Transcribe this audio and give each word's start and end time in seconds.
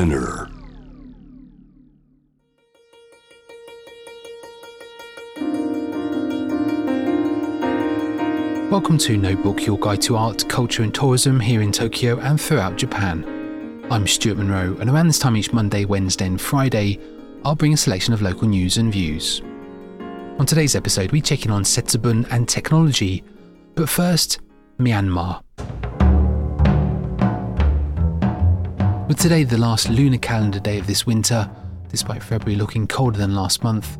Spinner. 0.00 0.48
Welcome 8.70 8.96
to 8.96 9.18
Notebook, 9.18 9.66
your 9.66 9.78
guide 9.78 10.00
to 10.00 10.16
art, 10.16 10.48
culture, 10.48 10.82
and 10.82 10.94
tourism 10.94 11.38
here 11.38 11.60
in 11.60 11.70
Tokyo 11.70 12.18
and 12.20 12.40
throughout 12.40 12.76
Japan. 12.76 13.84
I'm 13.90 14.06
Stuart 14.06 14.38
Monroe, 14.38 14.74
and 14.80 14.88
around 14.88 15.08
this 15.08 15.18
time 15.18 15.36
each 15.36 15.52
Monday, 15.52 15.84
Wednesday, 15.84 16.24
and 16.24 16.40
Friday, 16.40 16.98
I'll 17.44 17.54
bring 17.54 17.74
a 17.74 17.76
selection 17.76 18.14
of 18.14 18.22
local 18.22 18.48
news 18.48 18.78
and 18.78 18.90
views. 18.90 19.42
On 20.38 20.46
today's 20.46 20.74
episode, 20.74 21.12
we 21.12 21.20
check 21.20 21.44
in 21.44 21.50
on 21.50 21.62
Setsubun 21.62 22.26
and 22.30 22.48
technology, 22.48 23.22
but 23.74 23.86
first, 23.86 24.40
Myanmar. 24.78 25.42
With 29.10 29.18
today 29.18 29.42
the 29.42 29.58
last 29.58 29.90
lunar 29.90 30.18
calendar 30.18 30.60
day 30.60 30.78
of 30.78 30.86
this 30.86 31.04
winter, 31.04 31.50
despite 31.88 32.22
February 32.22 32.54
looking 32.54 32.86
colder 32.86 33.18
than 33.18 33.34
last 33.34 33.64
month, 33.64 33.98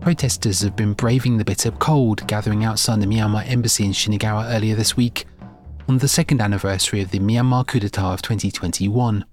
protesters 0.00 0.60
have 0.62 0.74
been 0.74 0.92
braving 0.92 1.38
the 1.38 1.44
bitter 1.44 1.70
cold, 1.70 2.26
gathering 2.26 2.64
outside 2.64 3.00
the 3.00 3.06
Myanmar 3.06 3.48
embassy 3.48 3.84
in 3.84 3.92
Shinagawa 3.92 4.52
earlier 4.52 4.74
this 4.74 4.96
week 4.96 5.24
on 5.86 5.98
the 5.98 6.08
second 6.08 6.40
anniversary 6.40 7.00
of 7.00 7.12
the 7.12 7.20
Myanmar 7.20 7.64
coup 7.64 7.78
d'etat 7.78 8.14
of 8.14 8.22
2021. 8.22 9.24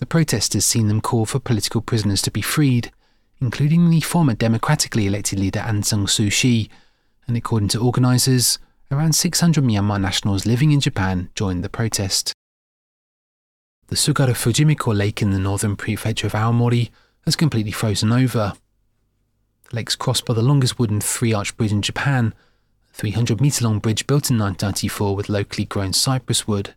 The 0.00 0.06
protesters 0.06 0.64
seen 0.64 0.88
them 0.88 1.00
call 1.00 1.24
for 1.24 1.38
political 1.38 1.80
prisoners 1.80 2.22
to 2.22 2.32
be 2.32 2.42
freed, 2.42 2.90
including 3.40 3.88
the 3.88 4.00
former 4.00 4.34
democratically 4.34 5.06
elected 5.06 5.38
leader 5.38 5.60
Aung 5.60 5.84
San 5.84 6.06
Suu 6.06 6.28
Kyi, 6.28 6.68
and 7.28 7.36
according 7.36 7.68
to 7.68 7.80
organisers, 7.80 8.58
around 8.90 9.14
600 9.14 9.62
Myanmar 9.62 10.00
nationals 10.00 10.44
living 10.44 10.72
in 10.72 10.80
Japan 10.80 11.30
joined 11.36 11.62
the 11.62 11.68
protest 11.68 12.34
the 13.90 13.96
Tsugaru 13.96 14.34
Fujimiko 14.34 14.96
Lake 14.96 15.20
in 15.20 15.32
the 15.32 15.38
northern 15.40 15.74
prefecture 15.74 16.28
of 16.28 16.32
Aomori 16.32 16.90
has 17.24 17.34
completely 17.34 17.72
frozen 17.72 18.12
over. 18.12 18.52
The 19.68 19.76
lake's 19.76 19.96
crossed 19.96 20.24
by 20.24 20.34
the 20.34 20.42
longest 20.42 20.78
wooden 20.78 21.00
three 21.00 21.32
arch 21.32 21.56
bridge 21.56 21.72
in 21.72 21.82
Japan, 21.82 22.32
a 22.92 22.94
300 22.94 23.40
metre 23.40 23.64
long 23.64 23.80
bridge 23.80 24.06
built 24.06 24.30
in 24.30 24.38
1994 24.38 25.16
with 25.16 25.28
locally 25.28 25.64
grown 25.64 25.92
cypress 25.92 26.46
wood. 26.46 26.76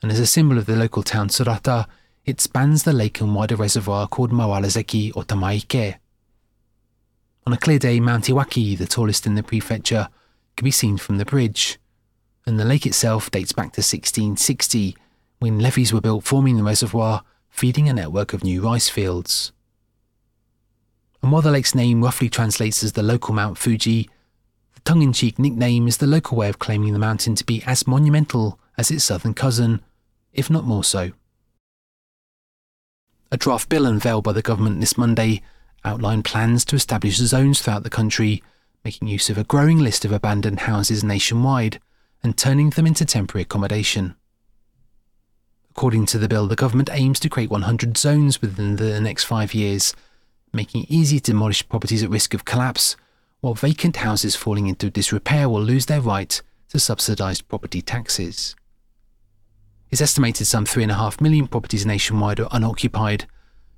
And 0.00 0.10
as 0.10 0.18
a 0.18 0.24
symbol 0.24 0.56
of 0.56 0.64
the 0.64 0.76
local 0.76 1.02
town 1.02 1.28
Tsuruta, 1.28 1.86
it 2.24 2.40
spans 2.40 2.84
the 2.84 2.94
lake 2.94 3.20
and 3.20 3.34
wider 3.34 3.56
reservoir 3.56 4.08
called 4.08 4.32
Mawarizeki 4.32 5.14
or 5.14 5.24
Tamaike. 5.24 5.96
On 7.46 7.52
a 7.52 7.58
clear 7.58 7.78
day, 7.78 8.00
Mount 8.00 8.24
Iwaki, 8.24 8.78
the 8.78 8.86
tallest 8.86 9.26
in 9.26 9.34
the 9.34 9.42
prefecture, 9.42 10.08
can 10.56 10.64
be 10.64 10.70
seen 10.70 10.96
from 10.96 11.18
the 11.18 11.26
bridge. 11.26 11.78
And 12.46 12.58
the 12.58 12.64
lake 12.64 12.86
itself 12.86 13.30
dates 13.30 13.52
back 13.52 13.74
to 13.74 13.82
1660 13.82 14.96
when 15.40 15.58
levees 15.58 15.92
were 15.92 16.00
built 16.00 16.24
forming 16.24 16.56
the 16.56 16.62
reservoir, 16.62 17.22
feeding 17.48 17.88
a 17.88 17.92
network 17.92 18.32
of 18.32 18.44
new 18.44 18.62
rice 18.62 18.88
fields. 18.88 19.52
And 21.22 21.32
while 21.32 21.42
the 21.42 21.50
lake's 21.50 21.74
name 21.74 22.02
roughly 22.02 22.28
translates 22.28 22.84
as 22.84 22.92
the 22.92 23.02
local 23.02 23.34
Mount 23.34 23.58
Fuji, 23.58 24.08
the 24.74 24.80
tongue 24.82 25.02
in 25.02 25.12
cheek 25.12 25.38
nickname 25.38 25.88
is 25.88 25.96
the 25.96 26.06
local 26.06 26.36
way 26.36 26.48
of 26.48 26.58
claiming 26.58 26.92
the 26.92 26.98
mountain 26.98 27.34
to 27.34 27.44
be 27.44 27.62
as 27.64 27.86
monumental 27.86 28.58
as 28.78 28.90
its 28.90 29.04
southern 29.04 29.34
cousin, 29.34 29.80
if 30.32 30.48
not 30.48 30.64
more 30.64 30.84
so. 30.84 31.10
A 33.32 33.36
draft 33.36 33.68
bill 33.68 33.86
unveiled 33.86 34.24
by 34.24 34.32
the 34.32 34.42
government 34.42 34.80
this 34.80 34.98
Monday 34.98 35.42
outlined 35.84 36.24
plans 36.24 36.64
to 36.66 36.76
establish 36.76 37.16
zones 37.16 37.60
throughout 37.60 37.82
the 37.82 37.90
country, 37.90 38.42
making 38.84 39.08
use 39.08 39.30
of 39.30 39.38
a 39.38 39.44
growing 39.44 39.78
list 39.78 40.04
of 40.04 40.12
abandoned 40.12 40.60
houses 40.60 41.02
nationwide 41.02 41.80
and 42.22 42.36
turning 42.36 42.70
them 42.70 42.86
into 42.86 43.04
temporary 43.04 43.42
accommodation. 43.42 44.16
According 45.70 46.06
to 46.06 46.18
the 46.18 46.28
bill, 46.28 46.46
the 46.46 46.56
government 46.56 46.90
aims 46.92 47.20
to 47.20 47.28
create 47.28 47.50
100 47.50 47.96
zones 47.96 48.40
within 48.40 48.76
the 48.76 49.00
next 49.00 49.24
five 49.24 49.54
years, 49.54 49.94
making 50.52 50.82
it 50.82 50.90
easy 50.90 51.20
to 51.20 51.32
demolish 51.32 51.68
properties 51.68 52.02
at 52.02 52.10
risk 52.10 52.34
of 52.34 52.44
collapse, 52.44 52.96
while 53.40 53.54
vacant 53.54 53.96
houses 53.96 54.36
falling 54.36 54.66
into 54.66 54.90
disrepair 54.90 55.48
will 55.48 55.62
lose 55.62 55.86
their 55.86 56.00
right 56.00 56.42
to 56.68 56.78
subsidised 56.78 57.48
property 57.48 57.80
taxes. 57.80 58.56
It's 59.90 60.00
estimated 60.00 60.46
some 60.46 60.66
3.5 60.66 61.20
million 61.20 61.46
properties 61.46 61.86
nationwide 61.86 62.40
are 62.40 62.48
unoccupied, 62.52 63.26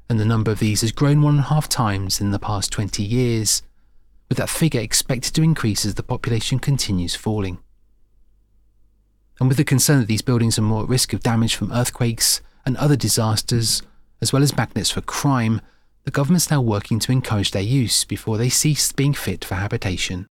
and 0.08 0.19
the 0.19 0.25
number 0.25 0.50
of 0.50 0.58
these 0.58 0.81
has 0.81 0.92
grown 0.92 1.22
one 1.22 1.34
and 1.34 1.44
a 1.44 1.48
half 1.48 1.69
times 1.69 2.20
in 2.20 2.32
the 2.32 2.38
past 2.38 2.72
20 2.72 3.02
years, 3.02 3.62
with 4.28 4.38
that 4.38 4.50
figure 4.50 4.81
expected 4.81 5.34
to 5.34 5.42
increase 5.42 5.84
as 5.86 5.94
the 5.94 6.02
population 6.02 6.58
continues 6.58 7.14
falling 7.14 7.58
and 9.41 9.48
with 9.48 9.56
the 9.56 9.65
concern 9.65 10.00
that 10.00 10.09
these 10.09 10.22
buildings 10.22 10.59
are 10.59 10.62
more 10.62 10.84
at 10.84 10.88
risk 10.88 11.12
of 11.12 11.22
damage 11.22 11.54
from 11.54 11.72
earthquakes 11.72 12.41
and 12.65 12.76
other 12.76 12.97
disasters, 12.97 13.82
as 14.20 14.32
well 14.32 14.43
as 14.43 14.56
magnets 14.56 14.91
for 14.91 15.00
crime, 15.00 15.60
the 16.04 16.10
government's 16.10 16.50
now 16.50 16.60
working 16.60 16.98
to 17.00 17.12
encourage 17.12 17.50
their 17.50 17.62
use 17.62 18.04
before 18.04 18.38
they 18.38 18.48
cease 18.48 18.93
being 18.93 19.15
fit 19.15 19.44
for 19.44 19.56
habitation. 19.56 20.26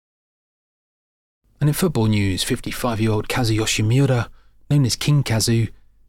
And 1.60 1.70
in 1.70 1.74
football 1.74 2.08
news, 2.08 2.44
55 2.44 3.02
year 3.02 3.12
old 3.12 3.28
Kazuyoshi 3.28 3.86
Miura, 3.86 4.30
known 4.70 4.86
as 4.86 4.96
King 4.96 5.24
Kazu, 5.24 5.68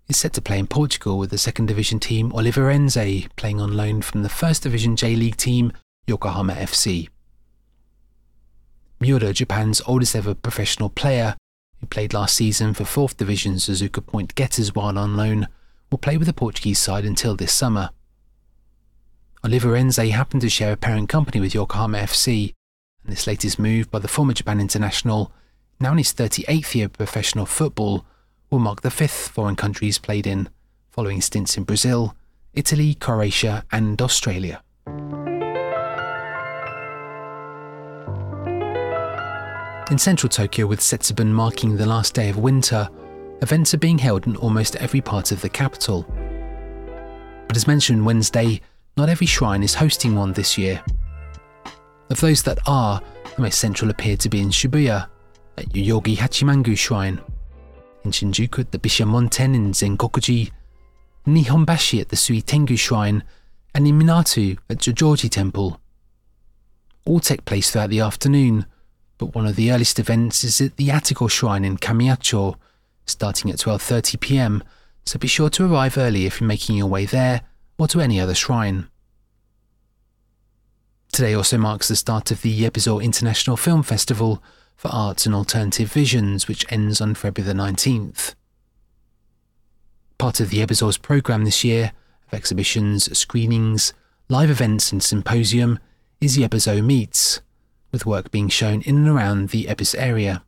is 0.09 0.17
set 0.17 0.33
to 0.35 0.43
play 0.43 0.59
in 0.59 0.67
Portugal 0.67 1.19
with 1.19 1.31
the 1.31 1.39
second 1.39 1.67
division 1.67 1.99
team 1.99 2.31
Oliveirense, 2.33 3.29
playing 3.37 3.61
on 3.61 3.77
loan 3.77 4.03
from 4.03 4.23
the 4.23 4.29
first 4.29 4.63
division 4.63 4.97
J 4.97 5.17
League 5.17 5.37
team 5.37 5.73
Yokohama 6.07 6.55
FC. 6.55 7.09
Miura, 9.01 9.33
Japan's 9.33 9.81
oldest 9.87 10.15
ever 10.15 10.35
professional 10.35 10.91
player, 10.91 11.37
who 11.81 11.87
played 11.87 12.15
last 12.15 12.37
season 12.37 12.75
for 12.75 12.85
4th 12.85 13.17
Division 13.17 13.55
Suzuka 13.55 14.05
Point 14.05 14.35
Getters 14.35 14.75
while 14.75 14.99
on 14.99 15.17
loan, 15.17 15.49
will 15.91 15.99
play 15.99 16.17
with 16.17 16.27
the 16.27 16.33
Portuguese 16.33 16.79
side 16.79 17.05
until 17.05 17.35
this 17.35 17.53
summer. 17.53 17.91
Oliveirense 19.43 20.11
happened 20.11 20.43
to 20.43 20.51
share 20.51 20.73
a 20.73 20.77
parent 20.77 21.09
company 21.09 21.41
with 21.41 21.55
Yokohama 21.55 21.99
FC, 21.99 22.55
and 23.03 23.13
this 23.13 23.27
latest 23.27 23.59
move 23.59 23.91
by 23.91 23.99
the 23.99 24.09
former 24.09 24.35
Japan 24.35 24.61
international, 24.61 25.33
now 25.81 25.93
in 25.93 25.99
his 25.99 26.13
38th 26.13 26.75
year 26.75 26.87
of 26.87 26.93
professional 26.93 27.47
football, 27.47 28.05
will 28.51 28.59
mark 28.59 28.83
the 28.83 28.91
fifth 28.91 29.29
foreign 29.29 29.57
country 29.57 29.87
he's 29.87 29.99
played 29.99 30.27
in, 30.27 30.49
following 30.91 31.21
stints 31.21 31.57
in 31.57 31.65
Brazil, 31.65 32.15
Italy, 32.53 32.95
Croatia, 32.95 33.65
and 33.73 34.01
Australia. 34.03 34.63
In 39.91 39.99
central 39.99 40.31
Tokyo, 40.31 40.69
with 40.69 40.79
Setsubun 40.79 41.33
marking 41.33 41.77
the 41.77 41.85
last 41.85 42.15
day 42.15 42.29
of 42.31 42.39
winter, 42.39 42.89
events 43.43 43.75
are 43.75 43.79
being 43.79 43.99
held 43.99 44.25
in 44.25 44.37
almost 44.37 44.77
every 44.77 45.01
part 45.01 45.33
of 45.33 45.41
the 45.41 45.49
capital. 45.49 46.07
But 47.49 47.57
as 47.57 47.67
mentioned 47.67 48.07
Wednesday, 48.07 48.61
not 48.97 49.09
every 49.09 49.27
shrine 49.27 49.65
is 49.65 49.75
hosting 49.75 50.15
one 50.15 50.33
this 50.33 50.57
year. 50.57 50.81
Of 52.09 52.21
those 52.21 52.45
that 52.45 52.61
are, 52.69 53.03
the 53.35 53.43
most 53.43 53.59
central 53.59 53.91
appear 53.91 54.17
to 54.19 54.29
be 54.29 54.41
in 54.41 54.51
Shibuya, 54.51 55.09
at 55.59 55.69
Yoyogi 55.71 56.17
Hachimangu 56.17 56.79
Shrine, 56.79 57.21
in 58.05 58.13
Shinjuku 58.13 58.61
at 58.61 58.71
the 58.71 58.79
Bishamonten 58.79 59.57
in 59.57 59.73
Zenkokuji, 59.73 60.53
Nihonbashi 61.27 62.01
at 62.01 62.11
the 62.11 62.17
Suitengu 62.17 62.79
Shrine, 62.79 63.25
and 63.75 63.89
in 63.89 63.99
Minato 63.99 64.57
at 64.69 64.79
Zojoji 64.79 65.29
Temple. 65.29 65.81
All 67.05 67.19
take 67.19 67.45
place 67.45 67.73
throughout 67.73 67.91
the 67.91 67.99
afternoon, 67.99 68.67
but 69.21 69.35
one 69.35 69.47
of 69.47 69.55
the 69.55 69.71
earliest 69.71 69.99
events 69.99 70.43
is 70.43 70.63
at 70.63 70.79
the 70.79 70.89
Atago 70.89 71.31
Shrine 71.31 71.63
in 71.63 71.77
Kamiyacho, 71.77 72.57
starting 73.05 73.51
at 73.51 73.59
12:30 73.59 74.19
p.m. 74.19 74.65
So 75.05 75.19
be 75.19 75.29
sure 75.29 75.51
to 75.51 75.71
arrive 75.71 75.99
early 75.99 76.25
if 76.25 76.41
you're 76.41 76.49
making 76.49 76.77
your 76.77 76.87
way 76.87 77.05
there 77.05 77.43
or 77.79 77.87
to 77.89 78.01
any 78.01 78.19
other 78.19 78.35
shrine. 78.35 78.89
Today 81.13 81.35
also 81.35 81.59
marks 81.59 81.89
the 81.89 81.97
start 81.97 82.31
of 82.31 82.41
the 82.41 82.63
Yebizo 82.63 83.03
International 83.03 83.59
Film 83.59 83.83
Festival 83.83 84.43
for 84.75 84.89
Arts 84.89 85.27
and 85.27 85.35
Alternative 85.35 85.93
Visions, 85.93 86.49
which 86.49 86.65
ends 86.73 87.01
on 87.03 87.15
February 87.15 87.53
the 87.53 87.63
19th. 87.63 88.35
Part 90.17 90.41
of 90.41 90.49
the 90.49 90.61
Yebizo's 90.61 90.97
programme 90.97 91.45
this 91.45 91.63
year 91.63 91.93
of 92.27 92.33
exhibitions, 92.33 93.19
screenings, 93.19 93.93
live 94.31 94.49
events, 94.49 94.93
and 94.93 95.03
symposium 95.03 95.79
is 96.23 96.39
Yebizo 96.39 96.83
Meets, 96.83 97.43
with 97.93 98.07
work 98.07 98.31
being 98.31 98.49
shown 98.49 98.83
in 98.83 98.97
and 98.97 99.09
around 99.09 99.51
the 99.51 99.65
Ebisu 99.65 99.97
area. 99.99 100.43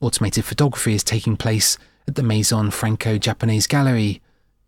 Automated 0.00 0.44
photography 0.44 0.94
is 0.94 1.02
taking 1.02 1.36
place 1.36 1.78
at 2.06 2.14
the 2.14 2.22
Maison 2.22 2.70
Franco 2.70 3.18
Japanese 3.18 3.66
Gallery, 3.66 4.20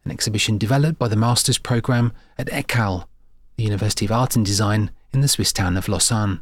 an 0.04 0.10
exhibition 0.10 0.58
developed 0.58 0.98
by 0.98 1.08
the 1.08 1.16
Master's 1.16 1.58
Programme 1.58 2.12
at 2.38 2.48
ECAL, 2.48 3.06
the 3.56 3.64
University 3.64 4.06
of 4.06 4.12
Art 4.12 4.36
and 4.36 4.44
Design 4.44 4.90
in 5.12 5.20
the 5.20 5.28
Swiss 5.28 5.52
town 5.52 5.76
of 5.76 5.88
Lausanne. 5.88 6.40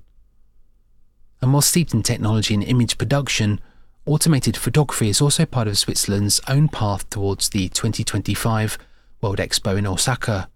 And 1.42 1.52
while 1.52 1.62
steeped 1.62 1.92
in 1.92 2.02
technology 2.02 2.54
and 2.54 2.62
image 2.62 2.96
production, 2.96 3.60
automated 4.06 4.56
photography 4.56 5.08
is 5.08 5.20
also 5.20 5.44
part 5.44 5.68
of 5.68 5.76
Switzerland's 5.76 6.40
own 6.48 6.68
path 6.68 7.08
towards 7.10 7.50
the 7.50 7.68
2025 7.70 8.78
World 9.20 9.38
Expo 9.38 9.76
in 9.76 9.86
Osaka, 9.86 10.48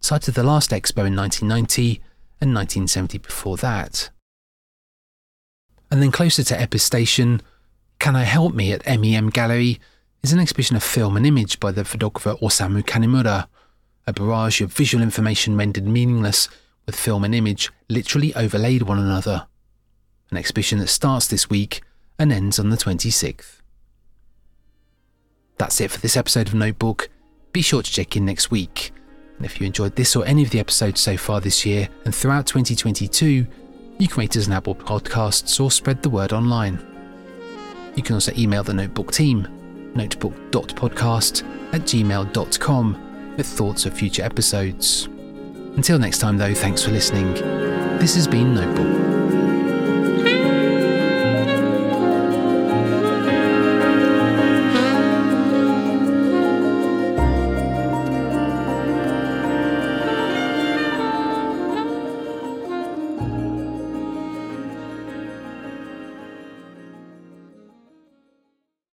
site 0.00 0.28
of 0.28 0.34
the 0.34 0.42
last 0.42 0.70
expo 0.70 1.06
in 1.06 1.16
1990 1.16 2.02
and 2.40 2.54
1970 2.54 3.18
before 3.18 3.56
that. 3.58 4.10
And 5.90 6.02
then 6.02 6.10
closer 6.10 6.42
to 6.44 6.56
Ebisu 6.56 6.80
Station, 6.80 7.42
Can 7.98 8.16
I 8.16 8.24
Help 8.24 8.54
Me 8.54 8.72
at 8.72 8.84
MEM 8.86 9.30
Gallery 9.30 9.80
is 10.22 10.32
an 10.32 10.40
exhibition 10.40 10.76
of 10.76 10.82
film 10.82 11.16
and 11.16 11.26
image 11.26 11.60
by 11.60 11.70
the 11.70 11.84
photographer 11.84 12.34
Osamu 12.42 12.82
Kanemura, 12.82 13.46
a 14.06 14.12
barrage 14.12 14.60
of 14.60 14.72
visual 14.72 15.02
information 15.02 15.56
rendered 15.56 15.86
meaningless 15.86 16.48
with 16.86 16.96
film 16.96 17.24
and 17.24 17.34
image 17.34 17.70
literally 17.88 18.34
overlaid 18.34 18.82
one 18.82 18.98
another. 18.98 19.46
An 20.30 20.38
exhibition 20.38 20.78
that 20.78 20.88
starts 20.88 21.26
this 21.26 21.50
week 21.50 21.82
and 22.18 22.32
ends 22.32 22.58
on 22.58 22.70
the 22.70 22.76
26th. 22.76 23.60
That's 25.58 25.80
it 25.80 25.90
for 25.90 26.00
this 26.00 26.16
episode 26.16 26.48
of 26.48 26.54
Notebook. 26.54 27.08
Be 27.52 27.62
sure 27.62 27.82
to 27.82 27.92
check 27.92 28.16
in 28.16 28.24
next 28.24 28.50
week. 28.50 28.93
And 29.36 29.46
if 29.46 29.60
you 29.60 29.66
enjoyed 29.66 29.96
this 29.96 30.14
or 30.16 30.24
any 30.26 30.42
of 30.42 30.50
the 30.50 30.60
episodes 30.60 31.00
so 31.00 31.16
far 31.16 31.40
this 31.40 31.66
year 31.66 31.88
and 32.04 32.14
throughout 32.14 32.46
2022, 32.46 33.46
you 33.98 34.08
can 34.08 34.20
rate 34.20 34.36
us 34.36 34.46
on 34.46 34.52
Apple 34.52 34.74
Podcasts 34.74 35.60
or 35.62 35.70
spread 35.70 36.02
the 36.02 36.10
word 36.10 36.32
online. 36.32 36.84
You 37.96 38.02
can 38.02 38.14
also 38.14 38.32
email 38.36 38.62
the 38.62 38.74
Notebook 38.74 39.12
team, 39.12 39.48
notebook.podcast 39.94 41.44
at 41.72 41.82
gmail.com, 41.82 43.34
with 43.36 43.46
thoughts 43.46 43.86
of 43.86 43.94
future 43.94 44.22
episodes. 44.22 45.06
Until 45.76 45.98
next 45.98 46.18
time, 46.18 46.38
though, 46.38 46.54
thanks 46.54 46.84
for 46.84 46.90
listening. 46.90 47.34
This 47.98 48.14
has 48.14 48.28
been 48.28 48.54
Notebook. 48.54 49.23